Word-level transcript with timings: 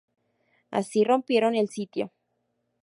Así 0.71 1.03
rompieron 1.03 1.53
el 1.53 1.69
sitio. 1.69 2.11